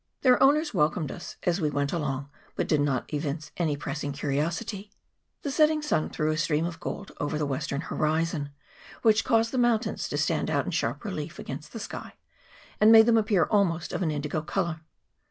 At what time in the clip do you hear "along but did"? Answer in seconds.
1.93-2.81